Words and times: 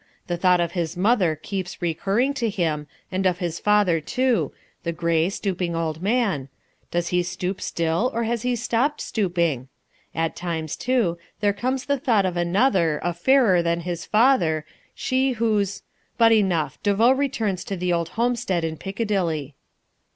The 0.25 0.35
thought 0.35 0.59
of 0.59 0.71
his 0.71 0.97
mother 0.97 1.35
keeps 1.35 1.79
recurring 1.79 2.33
to 2.33 2.49
him, 2.49 2.87
and 3.11 3.27
of 3.27 3.37
his 3.37 3.59
father, 3.59 4.01
too, 4.01 4.51
the 4.81 4.91
grey, 4.91 5.29
stooping 5.29 5.75
old 5.75 6.01
man 6.01 6.49
does 6.89 7.09
he 7.09 7.21
stoop 7.21 7.61
still 7.61 8.09
or 8.11 8.23
has 8.23 8.41
he 8.41 8.55
stopped 8.55 8.99
stooping? 8.99 9.67
At 10.15 10.35
times, 10.35 10.75
too, 10.75 11.19
there 11.39 11.53
comes 11.53 11.85
the 11.85 11.99
thought 11.99 12.25
of 12.25 12.35
another, 12.35 12.99
a 13.03 13.13
fairer 13.13 13.61
than 13.61 13.81
his 13.81 14.03
father; 14.03 14.65
she 14.95 15.33
whose 15.33 15.83
but 16.17 16.31
enough, 16.31 16.81
De 16.81 16.95
Vaux 16.95 17.15
returns 17.15 17.63
to 17.65 17.77
the 17.77 17.93
old 17.93 18.09
homestead 18.17 18.63
in 18.63 18.77
Piccadilly. 18.77 19.53